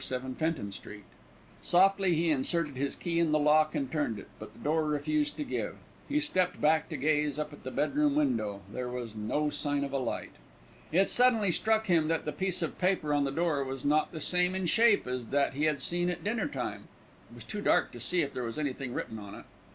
[0.03, 1.03] 7 Fenton Street.
[1.61, 5.37] Softly he inserted his key in the lock and turned it; but the door refused
[5.37, 5.75] to give.
[6.09, 9.93] He stepped back to gaze up at the bedroom window; there was no sign of
[9.93, 10.31] a light.
[10.91, 14.19] It suddenly struck him that the piece of paper on the door was not the
[14.21, 16.87] same in shape as that he had seen at dinner time.
[17.31, 19.45] It was too dark to see if there was anything written on it.